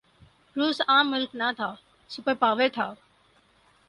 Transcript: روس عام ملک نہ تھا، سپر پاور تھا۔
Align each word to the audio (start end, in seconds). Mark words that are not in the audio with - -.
روس 0.55 0.81
عام 0.87 1.11
ملک 1.11 1.35
نہ 1.35 1.51
تھا، 1.57 1.73
سپر 2.09 2.33
پاور 2.39 2.67
تھا۔ 2.73 2.93